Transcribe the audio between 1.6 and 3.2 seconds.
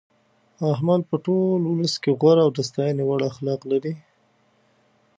ولس کې غوره او د ستاینې وړ